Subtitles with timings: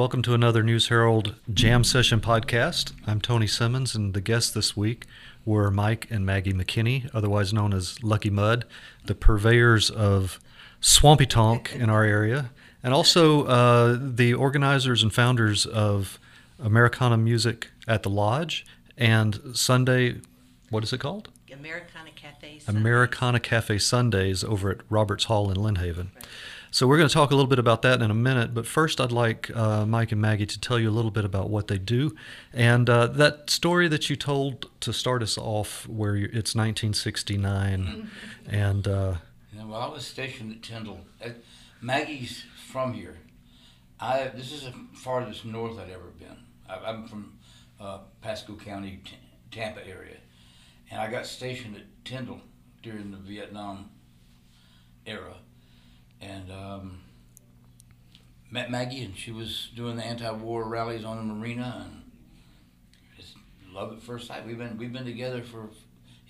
[0.00, 2.94] Welcome to another News Herald Jam Session podcast.
[3.06, 5.04] I'm Tony Simmons, and the guests this week
[5.44, 8.64] were Mike and Maggie McKinney, otherwise known as Lucky Mud,
[9.04, 10.40] the purveyors of
[10.80, 12.50] Swampy Tonk in our area,
[12.82, 16.18] and also uh, the organizers and founders of
[16.58, 18.64] Americana Music at the Lodge
[18.96, 20.22] and Sunday,
[20.70, 21.28] what is it called?
[21.52, 22.58] Americana Cafe.
[22.58, 22.68] Sundays.
[22.68, 26.10] Americana Cafe Sundays over at Roberts Hall in Lynn Haven.
[26.72, 29.00] So we're going to talk a little bit about that in a minute, but first
[29.00, 31.78] I'd like uh, Mike and Maggie to tell you a little bit about what they
[31.78, 32.14] do,
[32.52, 38.08] and uh, that story that you told to start us off, where you, it's 1969,
[38.48, 39.14] and uh,
[39.52, 41.00] Yeah, well, I was stationed at Tyndall.
[41.24, 41.30] Uh,
[41.80, 43.18] Maggie's from here.
[43.98, 46.36] I this is the farthest north I'd ever been.
[46.68, 47.32] I, I'm from
[47.80, 49.16] uh, Pasco County, T-
[49.50, 50.18] Tampa area,
[50.90, 52.40] and I got stationed at Tyndall
[52.82, 53.90] during the Vietnam
[55.04, 55.34] era,
[56.20, 57.00] and um,
[58.50, 62.02] met Maggie, and she was doing the anti-war rallies on the marina, and
[63.16, 63.34] just
[63.72, 64.46] love at first sight.
[64.46, 65.68] We've been we've been together for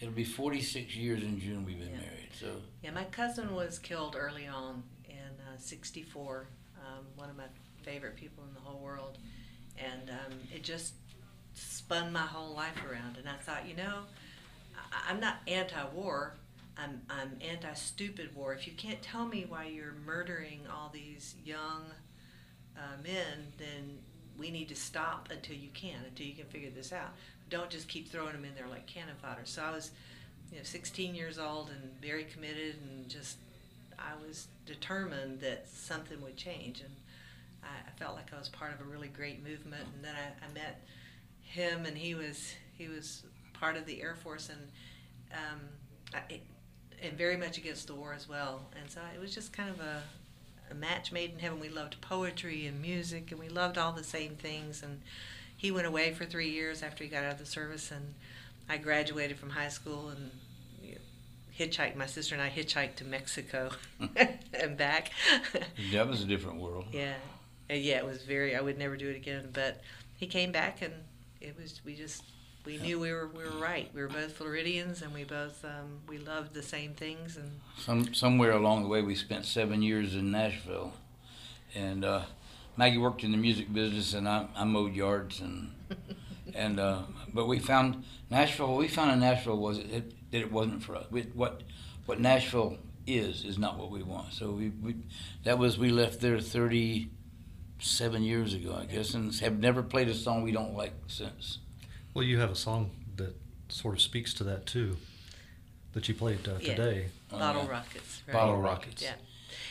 [0.01, 1.65] it'll be 46 years in June.
[1.65, 1.97] We've been Yeah.
[2.01, 2.47] married, so.
[2.83, 6.47] Yeah, my cousin was killed early on in uh, '64.
[6.79, 7.45] Um, one of my
[7.83, 9.19] favorite people in the whole world,
[9.79, 10.95] and um, it just
[11.55, 13.17] spun my whole life around.
[13.19, 14.01] And I thought, you know,
[14.93, 16.35] I- I'm not anti-war.
[16.83, 18.55] I'm I'm anti-stupid war.
[18.55, 21.85] If you can't tell me why you're murdering all these young
[22.77, 23.99] uh, men, then
[24.39, 27.11] we need to stop until you can, until you can figure this out.
[27.51, 29.43] Don't just keep throwing them in there like cannon fodder.
[29.45, 29.91] So I was,
[30.51, 33.37] you know, 16 years old and very committed, and just
[33.99, 36.95] I was determined that something would change, and
[37.63, 39.85] I, I felt like I was part of a really great movement.
[39.95, 40.81] And then I, I met
[41.43, 44.61] him, and he was he was part of the Air Force, and
[45.33, 45.61] um,
[46.15, 46.43] I, it,
[47.03, 48.63] and very much against the war as well.
[48.79, 50.03] And so it was just kind of a,
[50.71, 51.61] a match made in heaven.
[51.61, 54.83] We loved poetry and music, and we loved all the same things.
[54.83, 55.01] And
[55.57, 58.15] he went away for three years after he got out of the service, and
[58.69, 60.31] I graduated from high school and
[60.83, 60.99] you know,
[61.59, 61.97] hitchhiked.
[61.97, 64.07] My sister and I hitchhiked to Mexico hmm.
[64.55, 65.11] and back.
[65.93, 66.87] That was a different world.
[66.93, 67.15] yeah,
[67.69, 68.55] And yeah, it was very.
[68.55, 69.49] I would never do it again.
[69.53, 69.83] But
[70.17, 70.93] he came back, and
[71.41, 71.81] it was.
[71.85, 72.23] We just
[72.65, 73.91] we knew we were we were right.
[73.95, 77.37] We were both Floridians, and we both um, we loved the same things.
[77.37, 80.93] And Some somewhere along the way, we spent seven years in Nashville,
[81.75, 82.23] and uh,
[82.77, 85.73] Maggie worked in the music business, and I, I mowed yards, and
[86.55, 88.69] and uh, but we found Nashville.
[88.69, 91.07] What we found in Nashville was it, that it wasn't for us.
[91.11, 91.63] We, what
[92.07, 94.33] what Nashville is is not what we want.
[94.33, 94.97] So we, we
[95.45, 97.11] that was we left there thirty
[97.79, 101.59] seven years ago, I guess, and have never played a song we don't like since.
[102.15, 103.35] Well, you have a song that
[103.69, 104.97] sort of speaks to that too,
[105.93, 106.75] that you played uh, Yeah.
[106.75, 107.07] today.
[107.31, 107.71] Bottle yeah.
[107.71, 108.23] rockets.
[108.27, 108.33] Right?
[108.33, 109.03] Bottle Rockets.
[109.03, 109.15] Yeah.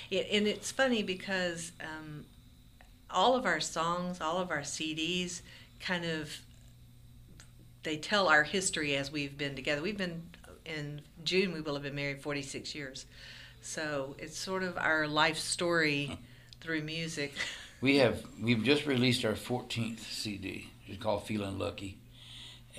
[0.09, 2.25] yeah, and it's funny because um,
[3.09, 5.41] all of our songs, all of our CDs,
[5.79, 6.39] kind of
[7.83, 9.81] they tell our history as we've been together.
[9.81, 10.23] We've been
[10.65, 11.53] in June.
[11.53, 13.05] We will have been married forty six years,
[13.61, 16.17] so it's sort of our life story
[16.61, 17.33] through music.
[17.81, 20.69] We have we've just released our 14th CD.
[20.87, 21.97] It's called Feeling Lucky,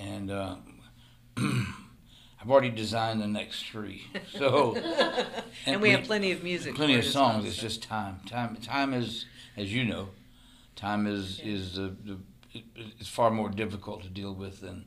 [0.01, 0.55] and uh,
[1.37, 4.03] I've already designed the next three.
[4.31, 4.75] So
[5.65, 6.75] and, we have plenty of music.
[6.75, 7.45] plenty of as well, songs.
[7.45, 7.61] It's so.
[7.61, 8.19] just time.
[8.27, 8.55] Time.
[8.57, 9.25] Time is,
[9.55, 10.09] as you know,
[10.75, 11.53] time is Yeah.
[11.53, 12.17] is the, the
[12.53, 12.63] it,
[12.99, 14.85] it's far more difficult to deal with than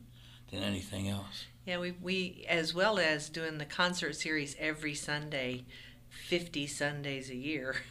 [0.50, 1.46] than anything else.
[1.66, 5.64] Yeah, we, we as well as doing the concert series every Sunday,
[6.10, 7.76] 50 Sundays a year.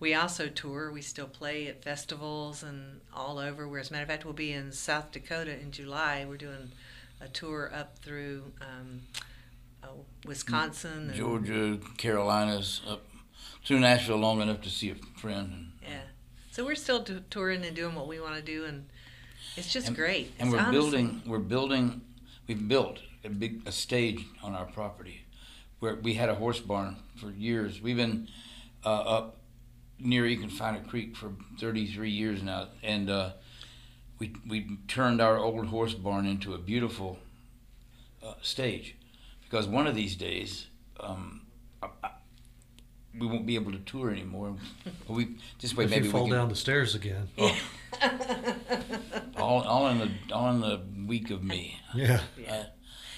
[0.00, 0.90] We also tour.
[0.92, 3.68] We still play at festivals and all over.
[3.68, 6.24] Where, as a matter of fact, we'll be in South Dakota in July.
[6.28, 6.72] We're doing
[7.20, 9.02] a tour up through um,
[9.82, 9.88] uh,
[10.26, 11.08] Wisconsin.
[11.08, 13.02] And, Georgia, Carolinas, up
[13.64, 15.52] through Nashville long enough to see a friend.
[15.52, 16.00] And, Yeah.
[16.50, 18.86] So we're still do, touring and doing what we want to do, and
[19.56, 20.32] it's just And- great.
[20.38, 22.00] and It's we're honestly- building we're building
[22.46, 25.22] we've built a big a stage on our property
[25.78, 28.28] where we had a horse barn for years we've been
[28.84, 29.36] uh, up
[29.98, 33.30] near Econfina Creek for 33 years now and uh,
[34.18, 37.18] we we turned our old horse barn into a beautiful
[38.22, 38.96] uh, stage
[39.42, 40.66] because one of these days
[41.00, 41.42] um,
[41.82, 42.10] I, I,
[43.18, 44.56] we won't be able to tour anymore
[45.08, 47.28] we this way if maybe you fall we can, down the stairs again.
[47.38, 47.56] Oh.
[49.36, 52.20] all, all in the all in the week of me Yeah.
[52.38, 52.66] Yeah.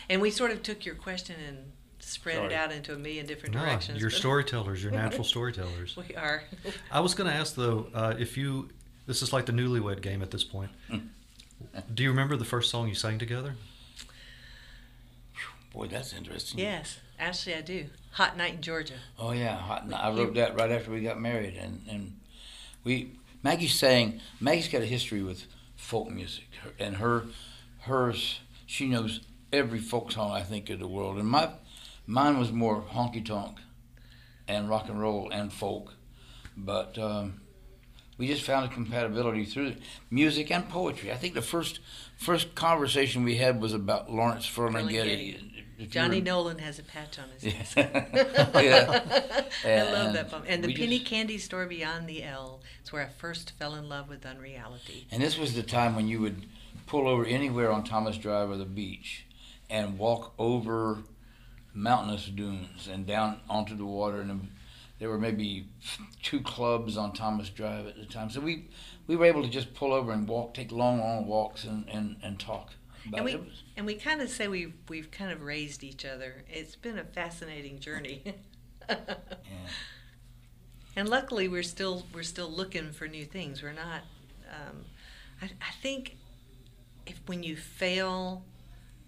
[0.09, 1.73] And we sort of took your question and
[2.15, 2.47] spread Sorry.
[2.53, 4.01] it out into a million different No, directions.
[4.01, 4.83] you're storytellers.
[4.83, 5.97] You're natural storytellers.
[5.97, 6.43] We are.
[6.91, 8.69] I was going to ask though, uh, if you
[9.07, 10.71] this is like the newlywed game at this point.
[11.93, 13.57] Do you remember the first song you sang together?
[15.73, 16.61] Boy, that's interesting.
[16.61, 17.87] yes, actually, I do.
[18.13, 18.95] Hot Night in Georgia.
[19.19, 19.89] Oh yeah, hot.
[19.89, 20.01] Night.
[20.01, 22.21] I wrote that right after we got married, and and
[22.85, 23.11] we
[23.43, 24.21] Maggie sang.
[24.41, 25.47] Maggie's got a history with
[25.77, 26.45] folk music,
[26.79, 27.25] and her,
[27.81, 28.39] hers.
[28.67, 29.21] She knows
[29.53, 31.49] every folk song I think in the world, and my,
[32.07, 33.59] mine was more honky tonk,
[34.49, 35.95] and rock and roll and folk,
[36.57, 37.41] but um,
[38.19, 39.75] we just found a compatibility through
[40.11, 41.11] music and poetry.
[41.13, 41.81] I think the first
[42.17, 45.51] first conversation we had was about Lawrence Ferlinghetti.
[45.77, 47.63] If Johnny Nolan has a patch on his Yeah.
[47.63, 47.77] chest.
[49.65, 49.89] Yeah.
[49.89, 50.45] I love that poem.
[50.47, 53.89] And the penny just- candy store beyond the L is where I first fell in
[53.89, 55.09] love with unreality.
[55.11, 56.47] And this was the time when you would
[56.87, 59.27] pull over anywhere on Thomas Drive or the beach
[59.69, 60.99] and walk over
[61.75, 64.21] mountainous dunes and down onto the water.
[64.21, 64.49] And
[64.99, 65.67] there were maybe
[66.23, 68.31] two clubs on Thomas Drive at the time.
[68.31, 68.69] So we,
[69.07, 72.17] we were able to just pull over and walk, take long, long walks and, and,
[72.23, 72.73] and talk
[73.07, 73.43] about And we it.
[73.77, 76.45] And we kind of say we've we've kind of raised each other.
[76.49, 78.23] It's been a fascinating journey.
[78.89, 78.97] yeah.
[80.97, 83.63] And luckily, we're still we're still looking for new things.
[83.63, 84.03] We're not.
[84.51, 84.85] Um,
[85.43, 86.17] I, I think
[87.07, 88.45] if when you fail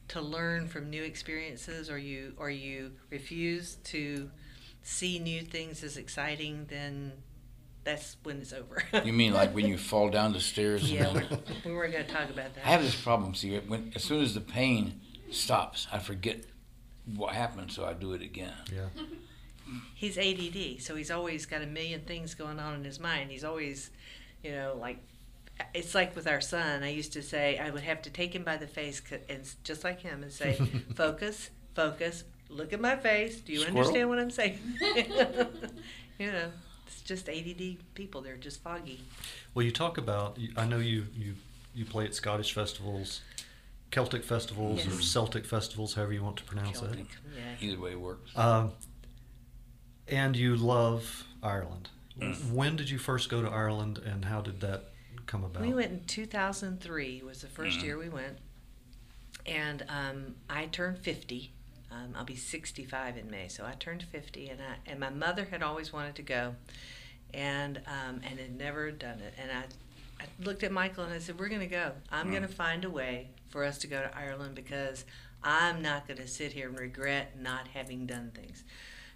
[0.08, 4.30] to learn from new experiences, or you or you refuse to
[4.82, 7.12] see new things as exciting, then
[7.84, 8.82] that's when it's over.
[9.04, 10.82] You mean like when you fall down the stairs?
[10.82, 11.26] and yeah, then-
[11.64, 12.66] we're, we weren't going to talk about that.
[12.66, 13.34] I have this problem.
[13.34, 15.00] See, when as soon as the pain
[15.30, 16.44] stops, I forget
[17.14, 18.54] what happened, so I do it again.
[18.72, 18.88] Yeah.
[19.94, 23.30] he's ADD, so he's always got a million things going on in his mind.
[23.30, 23.90] He's always,
[24.42, 24.98] you know, like
[25.74, 26.82] it's like with our son.
[26.82, 29.84] I used to say I would have to take him by the face and just
[29.84, 30.54] like him and say,
[30.94, 32.24] "Focus, focus.
[32.48, 33.40] Look at my face.
[33.40, 33.78] Do you Squirrel?
[33.78, 34.58] understand what I'm saying?"
[36.18, 36.50] you know,
[36.86, 38.20] it's just ADD people.
[38.20, 39.00] They're just foggy.
[39.54, 40.38] Well, you talk about.
[40.56, 41.34] I know you you
[41.74, 43.20] you play at Scottish festivals,
[43.90, 47.00] Celtic festivals, or Celtic festivals, however you want to pronounce Celtic.
[47.00, 47.06] it.
[47.34, 47.68] Yeah.
[47.68, 48.36] Either way works.
[48.36, 48.72] Um,
[50.08, 51.90] and you love Ireland.
[52.18, 52.52] Mm.
[52.52, 54.84] When did you first go to Ireland, and how did that
[55.26, 55.62] come about?
[55.62, 57.82] We went in 2003 was the 1st Mhm.
[57.82, 58.38] year we went,
[59.44, 61.52] and um, I turned 50.
[61.90, 65.44] Um, I'll be 65 in May, so I turned 50, and I and my mother
[65.46, 66.56] had always wanted to go,
[67.32, 69.34] and um, and had never done it.
[69.38, 69.64] And I,
[70.22, 71.92] I looked at Michael and I said, "We're going to go.
[72.10, 72.30] I'm Mm.
[72.30, 75.04] going to find a way for us to go to Ireland because
[75.44, 78.64] I'm not going to sit here and regret not having done things."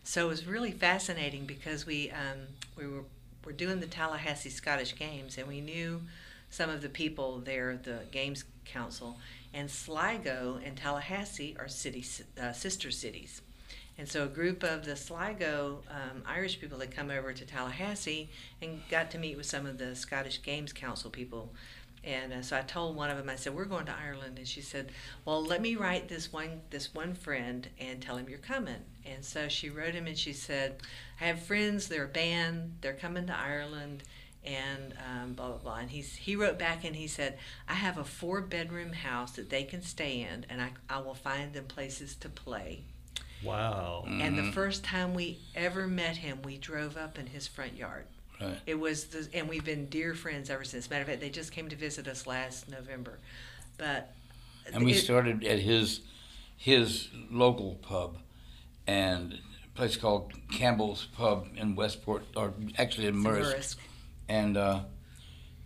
[0.05, 2.47] So it was really fascinating because we um,
[2.77, 3.05] we were
[3.45, 6.03] were doing the Tallahassee Scottish Games and we knew
[6.51, 9.19] some of the people there, the Games Council,
[9.55, 12.05] and Sligo and Tallahassee are city
[12.41, 13.41] uh, sister cities.
[13.99, 18.31] And so a group of the Sligo um, Irish people had come over to Tallahassee
[18.63, 21.53] and got to meet with some of the Scottish Games Council people.
[22.03, 24.49] And uh, so I told one of them, I said, "We're going to Ireland," and
[24.49, 24.91] she said,
[25.25, 29.25] "Well, let me write this one this one friend and tell him you're coming." And
[29.25, 30.77] so she wrote him, and she said,
[31.21, 31.89] "I have friends.
[31.89, 32.79] They're a band.
[32.81, 34.03] They're coming to Ireland."
[34.43, 35.77] And um, blah blah blah.
[35.77, 37.39] And he's he wrote back and he said,
[37.69, 41.15] "I have a four bedroom house that they can stay in, and I I will
[41.15, 42.85] find them places to play."
[43.43, 44.05] wow.
[44.07, 44.53] And the Mhm.
[44.53, 48.07] first time we ever met him, we drove up in his front yard.
[48.41, 48.59] Right.
[48.67, 50.89] It was, the, and we've been dear friends ever since.
[50.89, 53.19] Matter of fact, they just came to visit us last November,
[53.77, 54.13] but
[54.73, 56.01] And we it- started at his
[56.57, 58.19] his local pub,
[58.87, 63.53] and a place called Campbell's Pub in Westport, or actually in Murrisk.
[63.55, 63.77] Murrisk.
[64.29, 64.81] And uh,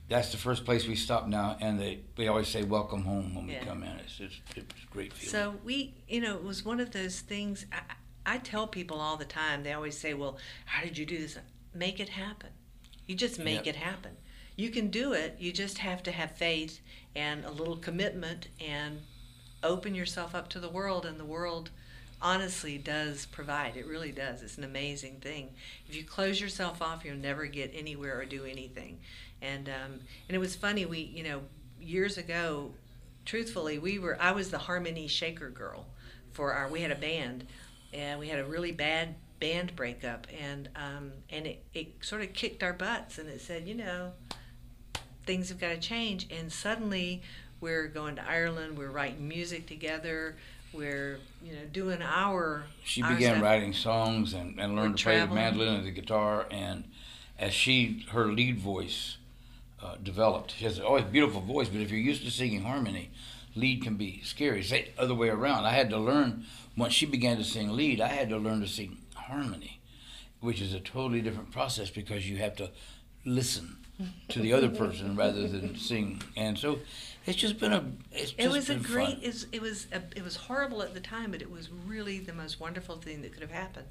[0.08, 1.56] that's the first place we stop now.
[1.60, 3.64] And they we always say "Welcome home" when we Yeah.
[3.64, 3.96] come in.
[3.98, 5.30] It's just it's a great feeling.
[5.30, 7.66] So we, you know, it was one of those things.
[7.72, 9.64] I, I tell people all the time.
[9.64, 11.36] They always say, "Well, how did you do this?"
[11.74, 12.50] Make it happen.
[13.06, 13.66] You just make Yep.
[13.66, 14.16] it happen.
[14.56, 15.36] You can do it.
[15.38, 16.80] You just have to have faith
[17.14, 19.00] and a little commitment and
[19.62, 21.04] open yourself up to the world.
[21.04, 21.70] And the world,
[22.22, 23.76] honestly, does provide.
[23.76, 24.42] It really does.
[24.42, 25.50] It's an amazing thing.
[25.88, 29.00] If you close yourself off, you'll never get anywhere or do anything.
[29.42, 30.86] And um, and it was funny.
[30.86, 31.42] We, you know,
[31.80, 32.72] years ago,
[33.24, 34.16] truthfully, we were.
[34.20, 35.86] I was the harmony shaker girl
[36.32, 36.68] for our.
[36.68, 37.46] We had a band,
[37.92, 42.32] and we had a really bad band breakup, and um, and it, it sort of
[42.32, 44.12] kicked our butts, and it said, you know,
[45.26, 47.22] things have got to change, and suddenly
[47.60, 48.78] we're going to Ireland.
[48.78, 50.36] We're writing music together.
[50.72, 52.64] We're you know doing our.
[52.84, 53.42] she our began stuff.
[53.42, 56.46] writing songs and, and learned We're to play the mandolin and the guitar.
[56.50, 56.84] And
[57.38, 59.18] as she her lead voice
[59.82, 61.68] uh, developed, she has always beautiful voice.
[61.68, 63.10] But if you're used to singing harmony,
[63.54, 64.62] lead can be scary.
[64.62, 65.66] Say the other way around.
[65.66, 66.46] I had to learn
[66.76, 68.00] once she began to sing lead.
[68.00, 69.80] I had to learn to sing harmony,
[70.40, 72.70] which is a totally different process because you have to
[73.24, 73.76] listen
[74.28, 76.22] to the other person rather than sing.
[76.36, 76.78] And so
[77.26, 79.18] it's just been a it's just It was a great.
[79.22, 82.18] It was it was a, it was horrible at the time, but it was really
[82.18, 83.86] the most wonderful thing that could have happened,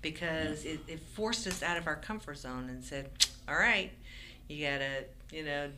[0.00, 3.10] because it, it forced us out of our comfort zone and said,
[3.48, 3.90] "All right,
[4.48, 5.70] You gotta, you know,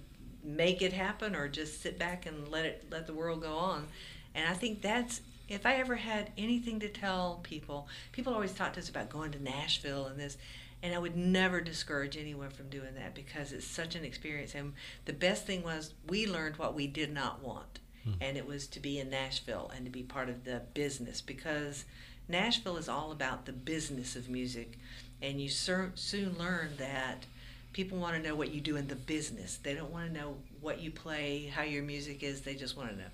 [0.44, 3.86] make it happen or just sit back and let it let the world go on.
[4.34, 8.72] And I think that's if I ever had anything to tell people, people always talk
[8.74, 10.38] to us about going to Nashville and this,
[10.80, 14.54] and I would never discourage anyone from doing that because it's such an experience.
[14.54, 14.72] And
[15.04, 18.12] the best thing was we learned what we did not want, hmm.
[18.20, 21.84] and it was to be in Nashville and to be part of the business because
[22.28, 24.78] Nashville is all about the business of music,
[25.20, 27.26] and you sur- soon learn that
[27.72, 29.58] people want to know what you do in the business.
[29.60, 32.40] They don't want to know what you play, how your music is.
[32.40, 33.10] They just want to know.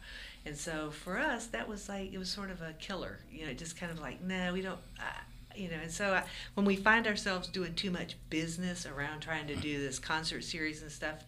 [0.47, 3.19] And so for us, that was like it was sort of a killer.
[3.31, 4.79] You know, just kind of like, no, we don't.
[4.99, 5.21] Uh,
[5.57, 6.23] you know, and so I,
[6.55, 10.83] when we find ourselves doing too much business around trying to do this concert series
[10.83, 11.25] and stuff,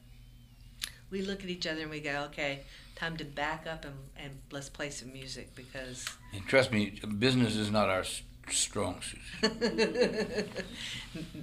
[1.11, 2.61] we look at each other and we go, okay,
[2.95, 6.07] time to back up and, and let's play some music because.
[6.33, 8.05] And trust me, business is not our
[8.51, 9.19] strong suit.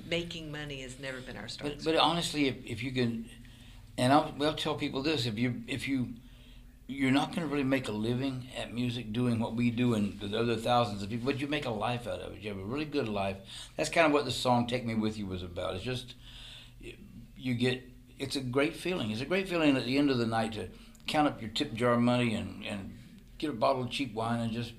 [0.09, 1.93] Making money has never been our strong but, suit.
[1.93, 3.25] But honestly, if, if you can,
[3.97, 6.13] and I'll, I'll tell people this: if you if you
[6.87, 10.19] you're not going to really make a living at music doing what we do and
[10.19, 12.41] the other thousands of people, but you make a life out of it.
[12.41, 13.37] You have a really good life.
[13.75, 15.75] That's kind of what the song "Take Me With You" was about.
[15.75, 16.15] It's just
[17.35, 17.83] you get.
[18.17, 19.11] It's a great feeling.
[19.11, 20.69] It's a great feeling at the end of the night to
[21.07, 22.97] count up your tip jar money and and
[23.37, 24.73] get a bottle of cheap wine and just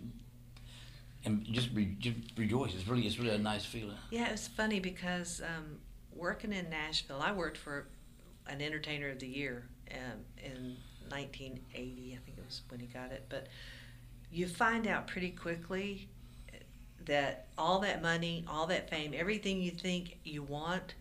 [1.24, 2.72] and just, re, just rejoice.
[2.72, 3.96] It's really it's really a nice feeling.
[4.10, 5.78] Yeah, it's funny because um,
[6.14, 7.88] working in Nashville, I worked for
[8.46, 10.76] an Entertainer of the Year um, in
[11.10, 12.18] 1980.
[12.20, 13.26] I think it was when he got it.
[13.28, 13.48] But
[14.30, 16.08] you find out pretty quickly
[17.06, 20.94] that all that money, all that fame, everything you think you want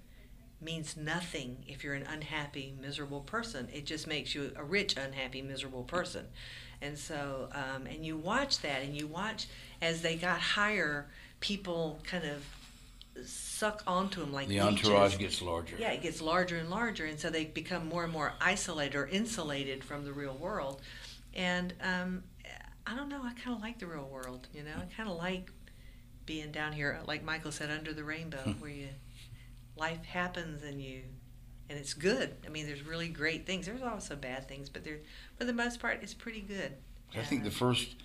[0.62, 3.68] means nothing if you're an unhappy, miserable person.
[3.74, 6.28] It just makes you a rich, unhappy, miserable person.
[6.82, 9.48] And so, um, and you watch that, and you watch
[9.82, 11.08] as they got higher,
[11.40, 12.44] people kind of
[13.24, 15.76] suck onto them like the entourage gets larger.
[15.78, 19.08] Yeah, it gets larger and larger, and so they become more and more isolated or
[19.08, 20.82] insulated from the real world.
[21.34, 22.24] And um,
[22.86, 24.48] I don't know, I kind of like the real world.
[24.54, 25.52] You know, I kind of like
[26.26, 28.52] being down here, like Michael said, under the rainbow, hmm.
[28.54, 28.90] where you
[29.78, 31.02] life happens and you
[31.70, 32.36] and it's good.
[32.46, 33.66] I mean, there's really great things.
[33.66, 35.00] There's also bad things, but there,
[35.38, 36.74] for the most part, it's pretty good.
[37.18, 37.96] I think the first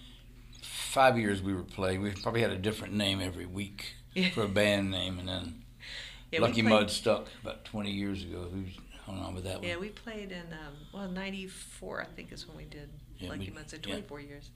[0.62, 3.95] five years we were playing, we probably had a different name every week
[4.33, 5.62] for a band name, and then
[6.31, 8.47] yeah, Lucky played, Mud stuck about 20 years ago.
[8.52, 9.69] We hung on with that one.
[9.69, 12.88] Yeah, we played in um, well '94, I think is when we did
[13.19, 13.71] yeah, Lucky we, Mud.
[13.71, 14.29] So 24 yeah.
[14.29, 14.50] years.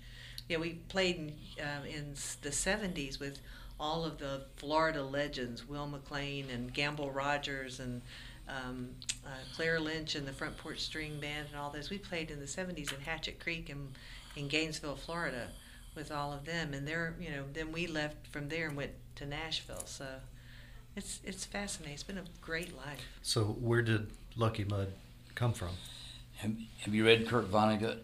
[0.49, 3.39] Yeah, we played in, uh, in the '70s with
[3.81, 8.03] all of the Florida legends, Will McLean and Gamble Rogers and
[8.49, 8.91] um,
[9.27, 11.91] uh, Claire Lynch and the Front Porch String Band and all those.
[11.91, 13.89] We played in the 70s in Hatchet Creek in,
[14.37, 15.49] in Gainesville, Florida
[15.95, 16.75] with all of them.
[16.75, 19.87] And they're, you know, then we left from there and went to Nashville.
[19.87, 20.07] So
[20.97, 21.95] it's, it's fascinating.
[21.95, 23.07] It's been a great life.
[23.23, 24.93] So where did Lucky Mud
[25.35, 25.71] come from?
[26.37, 27.99] Have, have you read Kurt Vonnegut?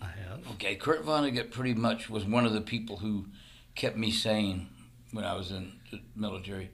[0.00, 0.40] I have.
[0.52, 3.26] Okay, Kurt Vonnegut pretty much was one of the people who
[3.74, 4.68] kept me sane
[5.12, 6.70] when I was in the military.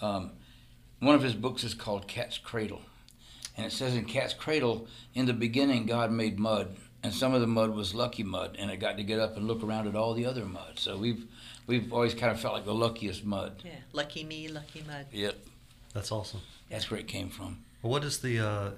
[0.00, 0.32] Um,
[1.00, 2.82] one of his books is called Cat's Cradle.
[3.56, 7.42] And it says in Cat's Cradle, in the beginning, God made mud, and some of
[7.42, 9.94] the mud was lucky mud, and I got to get up and look around at
[9.94, 10.78] all the other mud.
[10.78, 11.26] So we've
[11.66, 13.62] we've always kind of felt like the luckiest mud.
[13.64, 15.06] Yeah, lucky me, lucky mud.
[15.12, 15.36] Yep.
[15.92, 16.40] That's awesome.
[16.70, 17.58] That's where it came from.
[17.82, 18.70] Well, what is the uh,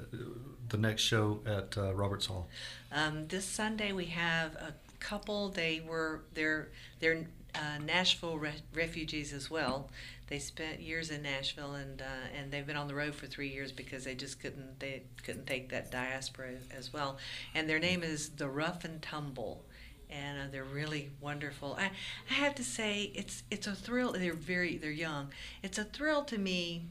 [0.69, 2.49] the next show at uh, Roberts Hall?
[2.91, 5.49] Um, this Sunday we have a couple.
[5.49, 6.69] They were they're
[6.99, 9.89] they're uh, Nashville re- refugees as well.
[10.29, 13.49] They spent years in Nashville, and uh, and they've been on the road for three
[13.49, 17.19] years because they just couldn't they couldn't take that diaspora as well.
[17.55, 19.65] And their name is the Rough and Tumble,
[20.11, 21.77] and uh, they're really wonderful.
[21.79, 21.91] I,
[22.29, 24.13] I have to say it's it's a thrill.
[24.13, 25.29] They're very they're young.
[25.63, 26.87] It's a thrill to me.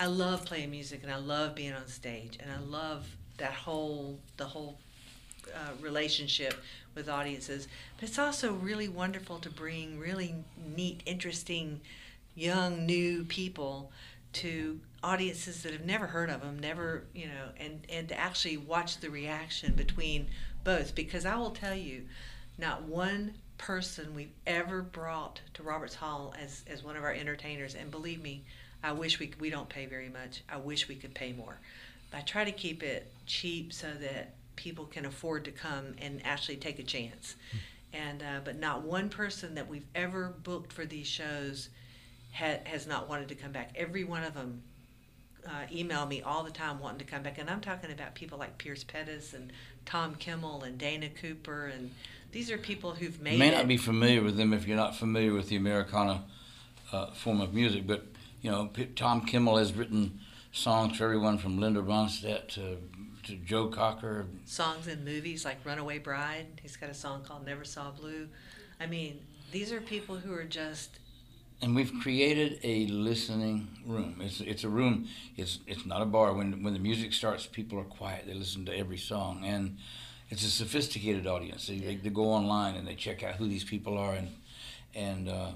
[0.00, 3.06] I love playing music, and I love being on stage, and I love
[3.36, 4.78] that whole the whole
[5.54, 6.54] uh, relationship
[6.94, 7.68] with audiences.
[7.96, 10.34] But it's also really wonderful to bring really
[10.76, 11.80] neat, interesting,
[12.40, 13.92] young, new people
[14.32, 18.56] to audiences that have never heard of them, never, you know, and, and to actually
[18.56, 20.26] watch the reaction between
[20.64, 20.94] both.
[20.94, 22.06] Because I will tell you,
[22.58, 27.74] not one person we've ever brought to Roberts Hall as, as one of our entertainers,
[27.74, 28.44] and believe me,
[28.82, 30.42] I wish we, we don't pay very much.
[30.48, 31.58] I wish we could pay more.
[32.10, 36.20] But I try to keep it cheap so that people can afford to come and
[36.24, 37.36] actually take a chance.
[37.92, 41.68] And uh, but not one person that we've ever booked for these shows
[42.32, 43.70] ha- has not wanted to come back.
[43.76, 44.62] Every one of them
[45.46, 48.38] uh, email me all the time wanting to come back, and I'm talking about people
[48.38, 49.52] like Pierce Pettis and
[49.86, 51.90] Tom Kimmel and Dana Cooper, and
[52.32, 53.34] these are people who've made.
[53.34, 53.56] You may it.
[53.56, 56.24] not be familiar with them if you're not familiar with the Americana
[56.92, 58.06] uh, form of music, but
[58.42, 60.20] you know Tom Kimmel has written
[60.52, 62.78] songs for everyone from Linda Ronstadt to
[63.24, 64.26] to Joe Cocker.
[64.44, 66.46] Songs in movies like Runaway Bride.
[66.62, 68.28] He's got a song called Never Saw Blue.
[68.80, 69.20] I mean,
[69.52, 70.99] these are people who are just
[71.62, 74.16] and we've created a listening room.
[74.20, 75.08] It's it's a room.
[75.36, 76.32] It's it's not a bar.
[76.32, 78.26] When when the music starts, people are quiet.
[78.26, 79.76] They listen to every song, and
[80.30, 81.66] it's a sophisticated audience.
[81.66, 84.28] They, they, they go online and they check out who these people are, and
[84.94, 85.50] and uh,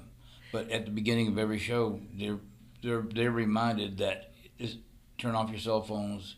[0.52, 2.38] but at the beginning of every show, they're
[2.82, 4.78] they're they're reminded that just
[5.16, 6.36] turn off your cell phones.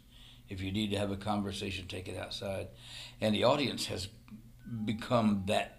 [0.48, 2.68] If you need to have a conversation, take it outside,
[3.20, 4.06] and the audience has
[4.84, 5.75] become that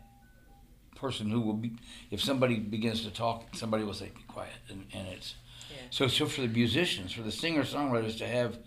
[0.98, 1.74] person who will be
[2.12, 5.36] if somebody begins to talk somebody will say be quiet and, and it's
[5.70, 5.78] Yeah.
[5.90, 8.58] so so for the musicians for the singer songwriters to have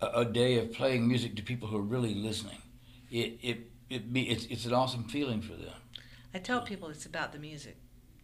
[0.00, 2.58] a, a day of playing music to people who are really listening
[3.10, 3.58] it it
[3.90, 5.74] it be it's, it's an awesome feeling for them
[6.34, 7.76] I tell people it's about the music.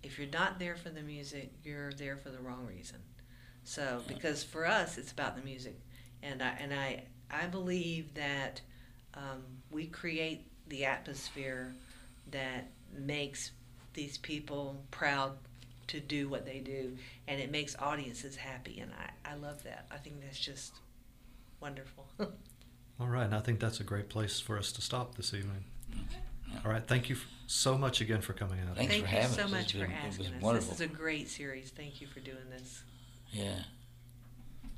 [0.03, 2.99] If you're not there for the music, you're there for the wrong reason.
[3.63, 5.79] So, because for us, it's about the music,
[6.21, 8.61] and I and I I believe that
[9.15, 11.73] um, we create the atmosphere
[12.33, 13.53] that makes
[13.95, 15.33] these people proud
[15.89, 18.93] to do what they do, and it makes audiences happy, and
[19.25, 19.87] I I love that.
[19.91, 20.73] I think that's just
[21.61, 22.07] wonderful.
[23.01, 25.65] All right, and I think that's a great place for us to stop this evening.
[26.65, 27.17] All right, thank you
[27.47, 28.77] so much again for coming out.
[28.77, 29.47] Thanks Thank for you having so us.
[29.47, 30.43] It's much for been- it asking was us.
[30.43, 30.71] wonderful.
[30.71, 31.71] This is a great series.
[31.71, 32.83] Thank you for doing this.
[33.33, 33.63] yeah